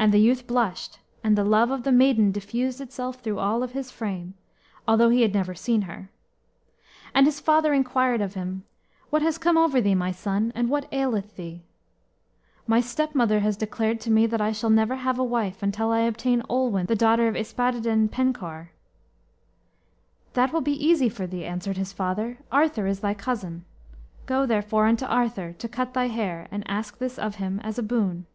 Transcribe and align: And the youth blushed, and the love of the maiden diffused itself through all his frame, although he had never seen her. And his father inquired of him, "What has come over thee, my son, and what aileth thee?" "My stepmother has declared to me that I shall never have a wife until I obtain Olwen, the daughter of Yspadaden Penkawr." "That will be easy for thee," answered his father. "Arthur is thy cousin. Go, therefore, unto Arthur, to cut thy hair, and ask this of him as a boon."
And 0.00 0.12
the 0.14 0.20
youth 0.20 0.46
blushed, 0.46 1.00
and 1.24 1.36
the 1.36 1.42
love 1.42 1.72
of 1.72 1.82
the 1.82 1.90
maiden 1.90 2.30
diffused 2.30 2.80
itself 2.80 3.16
through 3.16 3.40
all 3.40 3.66
his 3.66 3.90
frame, 3.90 4.34
although 4.86 5.08
he 5.08 5.22
had 5.22 5.34
never 5.34 5.56
seen 5.56 5.82
her. 5.90 6.08
And 7.16 7.26
his 7.26 7.40
father 7.40 7.74
inquired 7.74 8.20
of 8.20 8.34
him, 8.34 8.62
"What 9.10 9.22
has 9.22 9.38
come 9.38 9.58
over 9.58 9.80
thee, 9.80 9.96
my 9.96 10.12
son, 10.12 10.52
and 10.54 10.70
what 10.70 10.86
aileth 10.92 11.34
thee?" 11.34 11.64
"My 12.64 12.80
stepmother 12.80 13.40
has 13.40 13.56
declared 13.56 13.98
to 14.02 14.10
me 14.12 14.24
that 14.26 14.40
I 14.40 14.52
shall 14.52 14.70
never 14.70 14.94
have 14.94 15.18
a 15.18 15.24
wife 15.24 15.64
until 15.64 15.90
I 15.90 16.02
obtain 16.02 16.44
Olwen, 16.48 16.86
the 16.86 16.94
daughter 16.94 17.26
of 17.26 17.34
Yspadaden 17.34 18.08
Penkawr." 18.10 18.70
"That 20.34 20.52
will 20.52 20.60
be 20.60 20.74
easy 20.86 21.08
for 21.08 21.26
thee," 21.26 21.44
answered 21.44 21.76
his 21.76 21.92
father. 21.92 22.38
"Arthur 22.52 22.86
is 22.86 23.00
thy 23.00 23.14
cousin. 23.14 23.64
Go, 24.26 24.46
therefore, 24.46 24.86
unto 24.86 25.06
Arthur, 25.06 25.54
to 25.54 25.68
cut 25.68 25.92
thy 25.94 26.06
hair, 26.06 26.46
and 26.52 26.62
ask 26.70 26.98
this 26.98 27.18
of 27.18 27.34
him 27.42 27.58
as 27.64 27.80
a 27.80 27.82
boon." 27.82 28.26